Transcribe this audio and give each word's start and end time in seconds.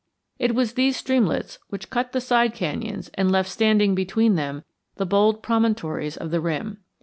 It 0.39 0.55
was 0.55 0.73
these 0.73 0.97
streamlets 0.97 1.59
which 1.69 1.91
cut 1.91 2.11
the 2.11 2.19
side 2.21 2.55
canyons 2.55 3.11
and 3.13 3.31
left 3.31 3.47
standing 3.51 3.93
between 3.93 4.33
them 4.33 4.63
the 4.95 5.05
bold 5.05 5.43
promontories 5.43 6.17
of 6.17 6.31
the 6.31 6.41
rim. 6.41 6.79